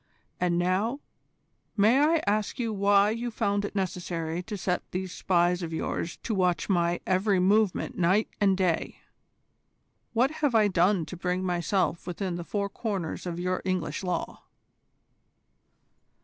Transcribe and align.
And 0.39 0.57
now, 0.57 0.99
may 1.77 1.99
I 1.99 2.23
ask 2.25 2.57
you 2.57 2.73
why 2.73 3.11
you 3.11 3.29
found 3.29 3.63
it 3.63 3.75
necessary 3.75 4.41
to 4.41 4.57
set 4.57 4.81
these 4.89 5.11
spies 5.11 5.61
of 5.61 5.71
yours 5.73 6.17
to 6.23 6.33
watch 6.33 6.67
my 6.67 6.99
every 7.05 7.39
movement 7.39 7.99
night 7.99 8.27
and 8.41 8.57
day? 8.57 8.97
What 10.13 10.31
have 10.41 10.55
I 10.55 10.69
done 10.69 11.05
to 11.05 11.15
bring 11.15 11.43
myself 11.43 12.07
within 12.07 12.33
the 12.33 12.43
four 12.43 12.67
corners 12.67 13.27
of 13.27 13.39
your 13.39 13.61
English 13.63 14.03
law?" 14.03 14.41